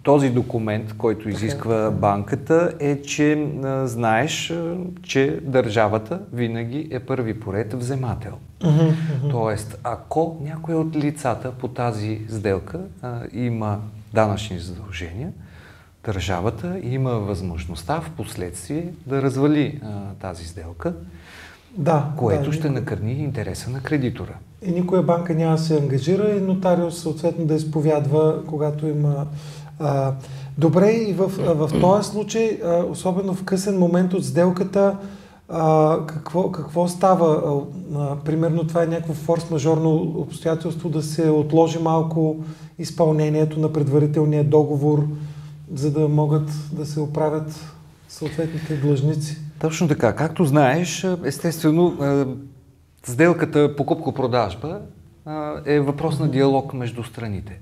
този 0.03 0.31
документ, 0.31 0.97
който 0.97 1.29
изисква 1.29 1.91
банката, 1.91 2.73
е, 2.81 3.03
че 3.03 3.33
а, 3.33 3.87
знаеш, 3.87 4.51
а, 4.51 4.77
че 5.03 5.41
държавата 5.43 6.21
винаги 6.33 6.89
е 6.91 7.01
първи 7.01 7.41
поред 7.41 7.75
вземател. 7.75 8.39
Тоест, 9.31 9.79
ако 9.83 10.41
някой 10.43 10.75
от 10.75 10.97
лицата 10.97 11.53
по 11.53 11.69
тази 11.69 12.21
сделка 12.29 12.81
а, 13.03 13.21
има 13.33 13.81
данъчни 14.15 14.59
задължения, 14.59 15.33
държавата 16.05 16.81
има 16.83 17.11
възможността 17.11 18.01
в 18.01 18.11
последствие 18.17 18.87
да 19.07 19.23
развали 19.23 19.81
а, 19.83 19.89
тази 20.21 20.45
сделка, 20.45 20.95
да, 21.77 22.13
което 22.17 22.51
да, 22.51 22.53
ще 22.53 22.71
накърни 22.71 23.13
интереса 23.13 23.71
на 23.71 23.81
кредитора. 23.81 24.35
И 24.67 24.71
никоя 24.71 25.03
банка 25.03 25.35
няма 25.35 25.57
да 25.57 25.63
се 25.63 25.79
ангажира 25.79 26.37
и 26.37 26.41
нотариус 26.41 26.99
съответно 26.99 27.45
да 27.45 27.55
изповядва, 27.55 28.43
когато 28.47 28.87
има 28.87 29.27
а, 29.79 30.13
добре, 30.59 30.91
и 30.91 31.13
в, 31.13 31.29
в 31.39 31.81
този 31.81 32.11
случай, 32.11 32.59
а, 32.65 32.85
особено 32.91 33.35
в 33.35 33.45
късен 33.45 33.79
момент 33.79 34.15
от 34.15 34.25
сделката, 34.25 34.97
а, 35.49 35.99
какво, 36.07 36.53
какво 36.53 36.89
става? 36.89 37.63
А, 37.97 38.17
примерно 38.17 38.67
това 38.67 38.83
е 38.83 38.87
някакво 38.87 39.15
форс-мажорно 39.15 40.17
обстоятелство 40.17 40.89
да 40.89 41.03
се 41.03 41.31
отложи 41.31 41.79
малко 41.79 42.37
изпълнението 42.79 43.61
на 43.61 43.73
предварителния 43.73 44.45
договор, 44.45 45.07
за 45.75 45.91
да 45.91 46.09
могат 46.09 46.49
да 46.73 46.87
се 46.87 47.01
оправят 47.01 47.75
съответните 48.09 48.77
длъжници. 48.77 49.39
Точно 49.59 49.89
така. 49.89 50.13
Както 50.13 50.45
знаеш, 50.45 51.07
естествено, 51.25 51.97
сделката 53.05 53.77
покупко-продажба 53.77 54.81
е 55.67 55.81
въпрос 55.81 56.19
на 56.19 56.29
диалог 56.29 56.75
между 56.75 57.05
страните. 57.05 57.61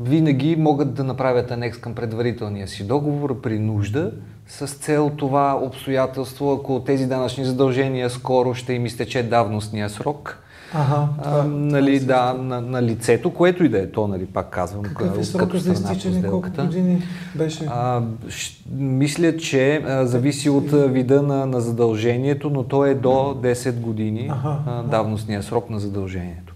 Винаги 0.00 0.56
могат 0.56 0.94
да 0.94 1.04
направят 1.04 1.50
анекс 1.50 1.78
към 1.78 1.94
предварителния 1.94 2.68
си 2.68 2.86
договор 2.86 3.40
при 3.40 3.58
нужда, 3.58 4.12
с 4.46 4.66
цел 4.66 5.10
това 5.16 5.60
обстоятелство, 5.62 6.52
ако 6.52 6.84
тези 6.84 7.06
данъчни 7.06 7.44
задължения 7.44 8.10
скоро 8.10 8.54
ще 8.54 8.72
им 8.72 8.86
изтече 8.86 9.22
давностния 9.22 9.90
срок, 9.90 10.42
Ага, 10.74 11.08
а, 11.18 11.44
нали, 11.44 12.00
това 12.00 12.32
да, 12.32 12.42
на, 12.42 12.60
на 12.60 12.82
лицето, 12.82 13.30
което 13.30 13.64
и 13.64 13.68
да 13.68 13.78
е 13.78 13.90
то, 13.90 14.08
нали, 14.08 14.26
пак 14.26 14.50
казвам, 14.50 14.82
Какъв 14.82 15.18
е 15.18 15.24
срока 15.24 15.58
за 15.58 15.72
изтичане, 15.72 16.28
колко 16.28 16.48
години 16.56 17.02
беше? 17.34 17.66
А, 17.70 18.02
ш, 18.28 18.62
мисля, 18.76 19.36
че 19.36 19.76
а, 19.76 20.06
зависи 20.06 20.50
от 20.50 20.70
вида 20.70 21.22
на, 21.22 21.46
на 21.46 21.60
задължението, 21.60 22.50
но 22.50 22.62
то 22.62 22.86
е 22.86 22.94
до 22.94 23.08
10 23.08 23.72
години 23.72 24.30
ага, 24.32 24.58
а, 24.66 24.82
давностния 24.82 25.42
срок 25.42 25.70
на 25.70 25.80
задължението. 25.80 26.54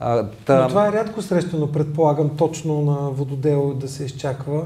А, 0.00 0.26
та... 0.44 0.62
Но 0.62 0.68
това 0.68 0.88
е 0.88 0.92
рядко 0.92 1.22
срещано, 1.22 1.72
предполагам, 1.72 2.30
точно 2.36 2.80
на 2.80 3.10
вододел 3.10 3.74
да 3.74 3.88
се 3.88 4.04
изчаква. 4.04 4.62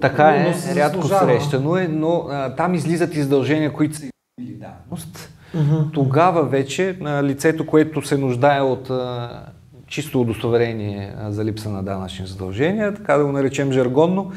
Така 0.00 0.28
е, 0.28 0.54
но 0.70 0.74
рядко 0.76 1.08
срещано 1.08 1.76
е, 1.76 1.88
но 1.88 2.26
а, 2.30 2.54
там 2.54 2.74
излизат 2.74 3.14
издължения, 3.14 3.72
които 3.72 3.96
са 3.96 4.06
или 4.40 4.52
давност. 4.52 5.30
Uh-huh. 5.56 5.92
Тогава 5.92 6.42
вече 6.42 6.98
а, 7.04 7.22
лицето, 7.22 7.66
което 7.66 8.02
се 8.02 8.16
нуждае 8.16 8.60
от 8.60 8.90
а, 8.90 9.30
чисто 9.86 10.20
удостоверение 10.20 11.14
а, 11.18 11.32
за 11.32 11.44
липса 11.44 11.70
на 11.70 11.82
данъчни 11.82 12.26
задължения, 12.26 12.94
така 12.94 13.16
да 13.16 13.24
го 13.24 13.32
наречем 13.32 13.72
жаргонно, 13.72 14.32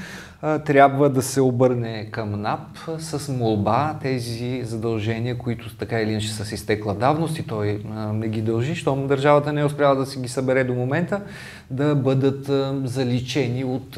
трябва 0.65 1.10
да 1.10 1.22
се 1.22 1.41
обърне 1.41 2.08
към 2.12 2.41
НАП 2.41 2.77
с 2.98 3.34
молба 3.34 3.98
тези 4.01 4.62
задължения, 4.63 5.38
които 5.38 5.77
така 5.77 6.01
или 6.01 6.12
иначе 6.12 6.34
са 6.34 6.46
с 6.46 6.51
изтекла 6.51 6.94
давност 6.94 7.39
и 7.39 7.48
той 7.48 7.82
не 8.13 8.27
ги 8.27 8.41
дължи, 8.41 8.75
щом 8.75 9.08
държавата 9.08 9.53
не 9.53 9.62
е 9.62 9.65
успяла 9.65 9.96
да 9.96 10.06
си 10.06 10.20
ги 10.20 10.27
събере 10.27 10.63
до 10.63 10.74
момента, 10.74 11.22
да 11.70 11.96
бъдат 11.96 12.46
заличени 12.89 13.63
от 13.63 13.98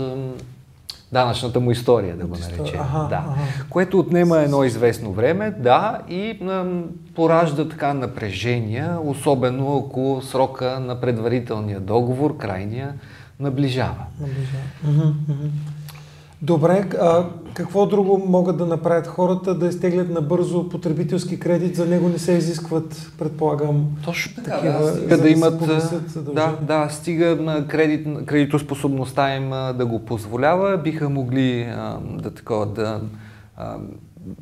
данъчната 1.13 1.59
му 1.59 1.71
история, 1.71 2.15
да 2.17 2.25
го 2.25 2.35
наречем. 2.35 2.79
Ага, 2.81 3.07
да. 3.09 3.15
ага. 3.15 3.41
Което 3.69 3.99
отнема 3.99 4.37
едно 4.37 4.63
известно 4.63 5.11
време, 5.11 5.51
да, 5.51 6.01
и 6.09 6.39
поражда 7.15 7.69
така 7.69 7.93
напрежения, 7.93 8.97
особено 9.03 9.77
ако 9.77 10.21
срока 10.23 10.79
на 10.79 11.01
предварителния 11.01 11.79
договор, 11.79 12.37
крайния, 12.37 12.93
наближава. 13.39 14.05
Наближава. 14.19 15.13
Добре, 16.43 16.89
а 17.01 17.25
какво 17.53 17.85
друго 17.85 18.23
могат 18.27 18.57
да 18.57 18.65
направят 18.65 19.07
хората 19.07 19.55
да 19.55 19.67
изтеглят 19.67 20.09
набързо 20.09 20.69
потребителски 20.69 21.39
кредит? 21.39 21.75
За 21.75 21.85
него 21.85 22.09
не 22.09 22.19
се 22.19 22.31
изискват, 22.31 23.11
предполагам, 23.19 23.85
Точно 24.05 24.43
така, 24.43 24.51
такива, 24.51 24.79
да, 24.79 24.91
стига 24.91 25.17
да, 25.17 25.29
имат, 25.29 25.59
да, 26.15 26.57
да, 26.61 26.89
стига 26.89 27.35
на 27.35 27.67
кредит, 27.67 28.25
кредитоспособността 28.25 29.35
им 29.35 29.49
да 29.49 29.85
го 29.85 29.99
позволява, 29.99 30.77
биха 30.77 31.09
могли 31.09 31.61
а, 31.61 31.97
да, 32.03 32.31
такова, 32.31 32.65
да 32.65 33.01
а, 33.57 33.75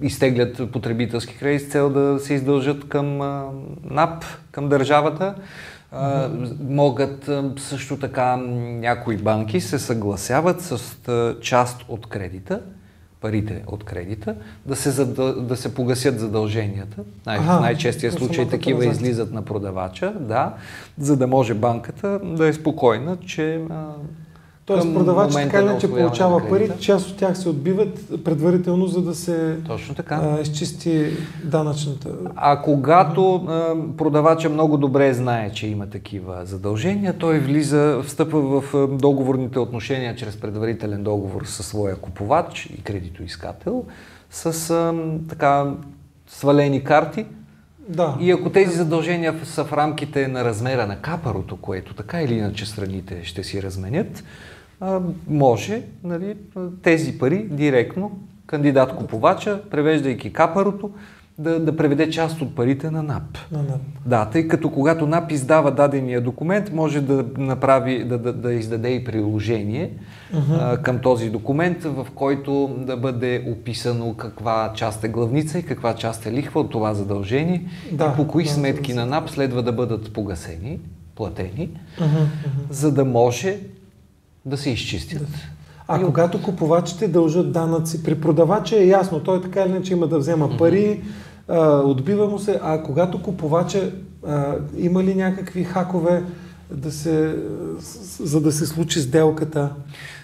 изтеглят 0.01 0.72
потребителски 0.72 1.38
кредит 1.38 1.62
с 1.62 1.72
цел 1.72 1.89
да 1.89 2.20
се 2.20 2.34
издължат 2.34 2.88
към 2.89 3.22
а, 3.22 3.46
НАП, 3.84 4.24
към 4.51 4.70
държавата 4.70 5.36
могат 6.69 7.29
също 7.57 7.98
така 8.00 8.36
някои 8.36 9.17
банки 9.17 9.62
се 9.62 9.79
съгласяват 9.79 10.62
с 10.62 11.36
част 11.41 11.86
от 11.88 12.07
кредита, 12.07 12.62
парите 13.21 13.63
от 13.67 13.83
кредита, 13.83 14.36
да 14.65 14.75
се, 14.75 14.91
задъл... 14.91 15.33
да 15.33 15.57
се 15.57 15.74
погасят 15.74 16.19
задълженията. 16.19 17.03
Най- 17.25 17.38
ага, 17.38 17.57
в 17.57 17.62
най-честия 17.62 18.12
случай 18.12 18.50
такива 18.50 18.86
излизат 18.86 19.31
на 19.31 19.41
продавача, 19.41 20.13
да, 20.19 20.53
за 20.98 21.17
да 21.17 21.27
може 21.27 21.53
банката 21.53 22.19
да 22.24 22.48
е 22.48 22.53
спокойна, 22.53 23.17
че 23.17 23.62
Тоест 24.65 24.94
продавачът 24.94 25.41
така 25.41 25.62
или 25.62 25.80
че 25.80 25.88
получава 25.88 26.50
пари, 26.50 26.72
част 26.80 27.10
от 27.10 27.18
тях 27.18 27.38
се 27.38 27.50
отбиват 27.50 28.24
предварително, 28.24 28.88
за 28.88 29.01
да 29.01 29.15
се 29.15 29.58
Точно 29.68 29.96
така. 29.96 30.15
А, 30.15 30.41
изчисти 30.41 31.06
данъчната. 31.44 32.10
А 32.36 32.62
когато 32.62 33.36
а, 33.36 33.75
продавача 33.98 34.50
много 34.50 34.77
добре 34.77 35.13
знае, 35.13 35.51
че 35.51 35.68
има 35.68 35.89
такива 35.89 36.46
задължения, 36.46 37.18
той 37.18 37.39
влиза, 37.39 38.01
встъпва 38.06 38.62
в 38.62 38.88
договорните 38.88 39.60
отношения 39.60 40.15
чрез 40.15 40.38
предварителен 40.38 41.03
договор 41.03 41.46
със 41.46 41.68
своя 41.68 41.96
купувач 41.96 42.65
и 42.65 42.84
кредитоискател 42.84 43.86
с 44.30 44.70
а, 44.70 44.94
така 45.30 45.74
свалени 46.27 46.84
карти, 46.84 47.25
Да. 47.90 48.18
И 48.20 48.32
ако 48.32 48.50
тези 48.50 48.76
задължения 48.76 49.36
са 49.44 49.66
в 49.66 49.74
рамките 49.74 50.28
на 50.28 50.46
размера 50.46 50.88
на 50.88 51.02
капарото, 51.02 51.58
което 51.58 51.94
така 51.94 52.22
или 52.22 52.34
иначе 52.34 52.66
страните 52.66 53.24
ще 53.24 53.44
си 53.44 53.64
разменят, 53.64 54.24
може 55.28 55.84
нали, 56.04 56.38
тези 56.84 57.18
пари 57.18 57.48
директно 57.50 58.20
кандидат-купувача, 58.48 59.70
превеждайки 59.70 60.34
капарото, 60.34 60.92
да, 61.38 61.60
да 61.60 61.78
преведе 61.78 62.10
част 62.10 62.42
от 62.42 62.56
парите 62.56 62.92
на 62.92 63.04
НАП. 63.04 63.38
На 63.52 63.64
НАП. 63.64 63.82
Да, 64.06 64.26
тъй 64.26 64.48
като 64.48 64.70
когато 64.70 65.08
НАП 65.08 65.32
издава 65.32 65.72
дадения 65.72 66.22
документ, 66.22 66.72
може 66.74 67.02
да 67.02 67.26
направи, 67.38 68.04
да, 68.04 68.18
да, 68.18 68.34
да 68.34 68.54
издаде 68.54 68.90
и 68.90 69.04
приложение 69.04 69.92
uh-huh. 70.34 70.74
а, 70.74 70.82
към 70.82 71.00
този 71.00 71.30
документ, 71.30 71.84
в 71.84 72.08
който 72.16 72.76
да 72.78 72.98
бъде 72.98 73.46
описано 73.48 74.14
каква 74.14 74.74
част 74.76 75.04
е 75.04 75.08
главница 75.08 75.60
и 75.60 75.64
каква 75.64 75.96
част 75.96 76.26
е 76.26 76.32
лихва 76.32 76.62
от 76.62 76.72
това 76.72 76.94
задължение 76.94 77.66
Да, 77.92 78.12
и 78.14 78.16
по 78.16 78.28
кои 78.28 78.44
да, 78.44 78.50
сметки 78.50 78.94
да, 78.94 79.00
на 79.00 79.06
НАП 79.06 79.30
следва 79.30 79.64
да 79.64 79.72
бъдат 79.72 80.14
погасени, 80.14 80.80
платени, 81.16 81.70
Uh-huh, 82.00 82.06
uh-huh. 82.06 82.28
за 82.70 82.92
да 82.92 83.06
може 83.06 83.58
да 84.46 84.58
се 84.58 84.70
изчистят. 84.70 85.28
А 85.88 86.00
от- 86.00 86.06
когато 86.06 86.42
купувачите 86.42 87.08
дължат 87.08 87.52
данъци, 87.52 88.04
при 88.04 88.22
продавача 88.22 88.76
е 88.76 88.88
ясно, 88.88 89.20
той 89.20 89.42
така 89.42 89.62
или 89.62 89.70
иначе 89.70 89.94
има 89.94 90.08
да 90.08 90.20
взема 90.20 90.50
пари, 90.58 91.02
а, 91.48 91.78
отбива 91.80 92.28
му 92.28 92.40
се, 92.40 92.60
а 92.64 92.84
когато 92.84 93.22
купувача 93.22 93.92
а, 94.28 94.56
има 94.78 95.04
ли 95.04 95.16
някакви 95.16 95.64
хакове 95.64 96.24
да 96.72 96.92
се, 96.92 97.36
за 98.20 98.42
да 98.42 98.51
се 98.51 98.66
случи 98.66 99.00
сделката? 99.00 99.70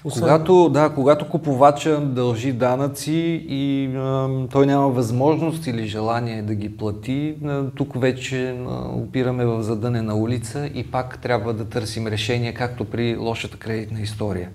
Освен- 0.03 0.19
Когато, 0.21 0.69
да, 0.69 0.89
когато 0.89 1.29
купувача 1.29 2.01
дължи 2.01 2.51
данъци 2.53 3.11
и 3.49 3.89
а, 3.95 4.29
той 4.51 4.65
няма 4.65 4.87
възможност 4.87 5.67
или 5.67 5.87
желание 5.87 6.41
да 6.41 6.55
ги 6.55 6.77
плати, 6.77 7.35
а, 7.45 7.63
тук 7.75 8.01
вече 8.01 8.49
а, 8.49 8.73
опираме 8.89 9.45
в 9.45 9.63
задънена 9.63 10.15
улица 10.15 10.69
и 10.73 10.83
пак 10.83 11.19
трябва 11.21 11.53
да 11.53 11.65
търсим 11.65 12.07
решение, 12.07 12.53
както 12.53 12.85
при 12.85 13.17
лошата 13.17 13.57
кредитна 13.57 13.99
история. 14.01 14.49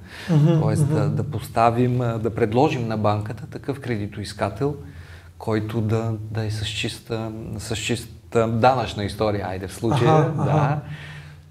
Тоест 0.60 0.88
да, 0.88 1.08
да 1.08 1.24
поставим, 1.24 1.98
да 1.98 2.30
предложим 2.30 2.88
на 2.88 2.96
банката 2.96 3.46
такъв 3.46 3.80
кредитоискател, 3.80 4.74
който 5.38 5.80
да, 5.80 6.12
да 6.30 6.44
е 6.44 6.50
с 6.50 6.66
чиста, 6.66 7.30
с 7.58 7.76
чиста 7.76 8.48
данъчна 8.48 9.04
история, 9.04 9.46
айде 9.48 9.66
в 9.66 9.74
случая, 9.74 10.10
Аха, 10.10 10.32
да, 10.36 10.50
аха. 10.50 10.78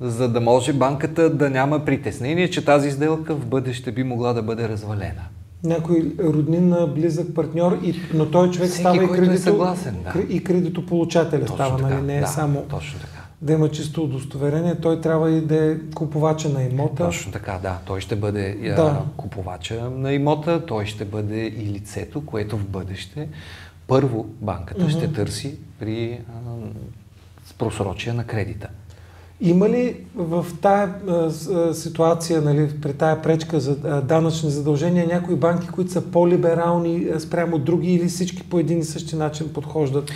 За 0.02 0.30
да 0.30 0.42
може 0.42 0.74
банката 0.74 1.30
да 1.30 1.50
няма 1.50 1.86
притеснение, 1.86 2.50
че 2.50 2.66
тази 2.66 2.92
сделка 2.92 3.36
в 3.36 3.46
бъдеще 3.46 3.92
би 3.92 4.04
могла 4.04 4.34
да 4.34 4.42
бъде 4.44 4.70
развалена. 4.70 5.22
някой 5.64 6.14
роднин, 6.20 6.76
близък 6.96 7.36
партньор, 7.36 7.80
и, 7.84 7.96
но 8.14 8.26
той 8.32 8.52
човек 8.52 8.70
Всеки, 8.70 8.82
става 8.82 9.04
и, 9.04 9.06
е 9.06 9.10
кредито, 9.10 9.42
съгласен, 9.42 9.96
да. 10.14 10.22
и 10.30 10.44
кредитополучателя 10.44 11.48
става, 11.48 11.78
така, 11.78 11.90
нали? 11.90 12.06
не 12.06 12.18
е 12.18 12.20
да, 12.22 12.28
само 12.28 12.62
Точно 12.70 13.00
така. 13.00 13.22
да 13.42 13.54
има 13.54 13.70
чисто 13.70 14.04
удостоверение, 14.04 14.76
той 14.76 15.02
трябва 15.02 15.32
и 15.32 15.42
да 15.42 15.72
е 15.72 15.76
купувача 15.96 16.50
на 16.50 16.64
имота. 16.64 17.06
Точно 17.06 17.32
така, 17.32 17.60
да. 17.62 17.78
Той 17.86 18.02
ще 18.02 18.16
бъде 18.16 18.74
Да. 18.76 19.02
купувача 19.18 19.90
на 19.90 20.14
имота, 20.14 20.66
той 20.66 20.86
ще 20.86 21.06
бъде 21.06 21.40
и 21.46 21.66
лицето, 21.74 22.26
което 22.26 22.58
в 22.58 22.66
бъдеще 22.68 23.28
първо 23.88 24.26
банката 24.42 24.90
ще 24.90 25.14
търси 25.14 25.56
при 25.80 26.20
а, 26.30 26.52
просрочие 27.58 28.14
на 28.14 28.24
кредита. 28.24 28.68
Има 29.44 29.70
ли 29.70 29.96
в 30.16 30.46
тая 30.62 30.94
ситуация, 31.74 32.42
нали, 32.42 32.70
при 32.82 32.94
тая 32.94 33.22
пречка 33.22 33.60
за 33.60 34.02
данъчни 34.02 34.50
задължения, 34.50 35.08
някои 35.08 35.36
банки, 35.36 35.68
които 35.68 35.92
са 35.92 36.02
по-либерални 36.02 37.08
спрямо 37.20 37.58
други 37.58 37.94
или 37.94 38.08
всички 38.08 38.44
по 38.44 38.60
един 38.60 38.80
и 38.80 38.84
същи 38.84 39.16
начин 39.16 39.54
подхождат? 39.54 40.12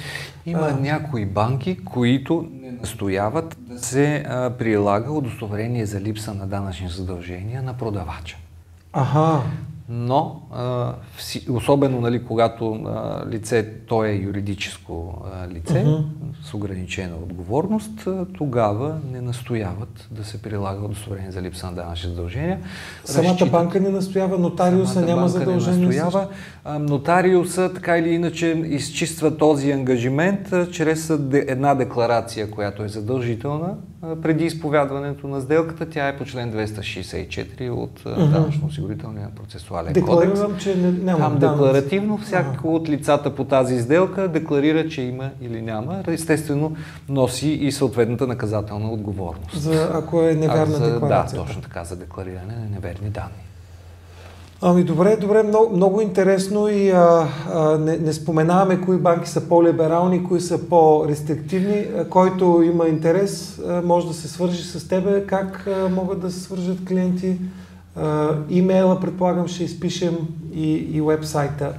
Има 0.46 0.68
А. 0.68 0.80
някои 0.82 1.26
банки, 1.26 1.78
които 1.86 2.48
не 2.62 2.72
настояват 2.72 3.58
да 3.60 3.80
се 3.80 4.24
а, 4.28 4.50
прилага 4.50 5.12
удостоверение 5.12 5.86
за 5.86 6.02
липса 6.02 6.34
на 6.34 6.48
данъчни 6.48 6.90
задължения 6.90 7.64
на 7.64 7.74
продавача. 7.74 8.38
Аха, 8.94 9.42
Но, 9.90 10.42
а, 10.54 10.94
особено 11.50 12.02
нали, 12.02 12.24
когато 12.24 12.74
а, 12.74 13.24
лице, 13.30 13.70
то 13.80 14.06
е 14.06 14.12
юридическо 14.14 15.14
а, 15.26 15.48
лице 15.48 15.84
Мгм. 15.84 16.04
с 16.44 16.54
ограничена 16.54 17.16
отговорност, 17.16 18.08
а, 18.08 18.26
тогава 18.28 18.98
не 19.12 19.22
настояват 19.22 20.08
да 20.12 20.24
се 20.24 20.42
прилага 20.42 20.86
удостоверение 20.86 21.32
за 21.32 21.42
липса 21.42 21.68
на 21.68 21.74
данъчни 21.74 22.10
задължения. 22.10 22.60
самата 23.06 23.30
Разчитат- 23.30 23.52
банка 23.52 23.80
не 23.80 23.90
настоява, 23.90 24.38
нотариуса 24.38 24.94
Самата 24.94 25.06
няма 25.06 25.22
банка 25.22 25.40
не 25.40 25.46
задължение. 25.46 25.86
настоява. 25.88 26.28
А, 26.64 26.80
Нотариуса 26.80 27.74
така 27.74 27.98
или 27.98 28.10
иначе 28.10 28.48
изчиства 28.66 29.38
този 29.38 29.72
ангажимент 29.72 30.54
а, 30.54 30.72
чрез 30.72 31.10
една 31.34 31.76
декларация, 31.76 32.52
която 32.52 32.84
е 32.84 32.88
задължителна 32.88 33.74
а, 34.02 34.16
преди 34.16 34.46
изповядването 34.46 35.28
на 35.28 35.42
сделката. 35.42 35.86
Тя 35.86 36.08
е 36.08 36.18
по 36.18 36.26
член 36.26 36.52
264 36.52 37.70
от 37.70 38.06
Мгм. 38.08 38.22
данъчно-осигурителния 38.24 39.28
процесуален 39.84 39.94
кодекс. 39.94 40.40
Декларирам, 40.40 40.58
че 40.60 40.76
не, 40.76 40.92
няма 40.92 41.20
Там 41.20 41.40
декларативно 41.40 42.18
всяко 42.18 42.76
от 42.76 42.90
лицата 42.90 43.36
по 43.36 43.44
тази 43.44 43.82
сделка 43.82 44.28
декларира, 44.28 44.90
че 44.90 45.02
има 45.02 45.30
или 45.42 45.62
няма. 45.62 46.04
Естествено 46.08 46.76
носи 47.10 47.50
и 47.50 47.72
съответната 47.72 48.28
наказателна 48.28 48.92
отговорност. 48.92 49.62
За, 49.62 49.90
ако 49.94 50.22
е 50.22 50.34
невярна 50.34 50.76
А, 50.76 50.78
за, 50.78 50.94
декларацията. 50.94 51.42
Да, 51.42 51.48
точно 51.48 51.62
така, 51.62 51.84
за 51.84 51.96
деклариране 51.96 52.54
на 52.56 52.70
неверни 52.72 53.10
данни. 53.10 53.46
Ами 54.62 54.84
добре, 54.84 55.16
добре, 55.16 55.44
много, 55.44 55.76
много 55.76 56.02
интересно 56.02 56.68
и 56.68 56.90
а, 56.90 57.28
а, 57.54 57.78
не, 57.78 57.98
не 57.98 58.14
споменаваме 58.14 58.82
кои 58.82 58.98
банки 58.98 59.30
са 59.30 59.42
по-либерални, 59.42 60.24
кои 60.24 60.42
са 60.42 60.70
по-рестриктивни. 60.70 61.86
Който 62.10 62.64
има 62.66 62.88
интерес, 62.88 63.60
а, 63.68 63.82
може 63.82 64.08
да 64.08 64.14
се 64.14 64.28
свържи 64.28 64.64
с 64.64 64.88
тебе. 64.88 65.26
Как 65.28 65.68
а, 65.68 65.90
могат 65.90 66.20
да 66.20 66.32
се 66.32 66.40
свържат 66.40 66.88
клиенти? 66.88 67.38
Имейла, 68.50 69.00
предполагам, 69.00 69.48
ще 69.48 69.64
изпишем 69.64 70.18
и, 70.54 70.74
и 70.74 71.02
вебсайта. 71.02 71.74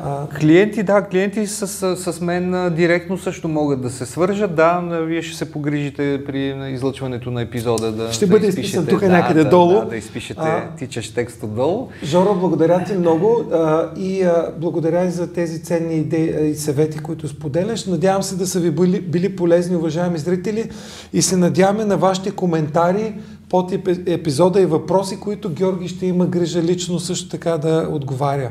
А, 0.00 0.26
Клиенти, 0.30 0.82
да, 0.82 1.02
клиенти 1.02 1.46
с, 1.46 1.66
с, 1.66 2.12
с 2.12 2.20
мен 2.20 2.74
директно 2.74 3.18
също 3.18 3.48
могат 3.48 3.82
да 3.82 3.90
се 3.90 4.06
свържат. 4.06 4.54
Да, 4.54 4.80
вие 5.02 5.22
ще 5.22 5.36
се 5.36 5.52
погрижите 5.52 6.22
при 6.26 6.70
излъчването 6.70 7.30
на 7.30 7.42
епизода 7.42 7.92
да 7.92 8.12
Ще 8.12 8.26
да 8.26 8.30
бъде 8.30 8.46
изпишете- 8.46 8.60
изписан 8.60 8.86
тук 8.86 9.00
да, 9.00 9.08
някъде 9.08 9.44
да, 9.44 9.50
долу. 9.50 9.72
Да, 9.72 9.84
да 9.84 9.96
изпишете 9.96 10.40
А. 10.40 10.68
тичащ 10.78 11.14
текст 11.14 11.42
отдолу. 11.42 11.88
Жоро, 12.04 12.34
благодаря 12.34 12.84
ти 12.84 12.92
много 12.92 13.44
а, 13.52 13.90
и 13.96 14.22
а, 14.22 14.52
благодаря 14.58 15.04
и 15.04 15.10
за 15.10 15.32
тези 15.32 15.62
ценни 15.62 15.94
идеи 15.94 16.50
и 16.50 16.54
съвети, 16.54 16.98
които 16.98 17.28
споделяш. 17.28 17.86
Надявам 17.86 18.22
се 18.22 18.36
да 18.36 18.46
са 18.46 18.60
ви 18.60 18.70
били, 18.70 19.00
били 19.00 19.36
полезни, 19.36 19.76
уважаеми 19.76 20.18
зрители, 20.18 20.70
и 21.12 21.22
се 21.22 21.36
надяваме 21.36 21.84
на 21.84 21.96
вашите 21.96 22.30
коментари 22.30 23.14
под 23.48 23.72
епи- 23.72 24.02
епизода 24.06 24.60
и 24.60 24.66
въпроси, 24.66 25.16
които 25.16 25.50
Георги 25.50 25.88
ще 25.88 26.06
има 26.06 26.26
грижа 26.26 26.62
лично 26.62 26.98
също 26.98 27.28
така 27.28 27.50
да 27.52 27.88
отговаря. 27.90 28.50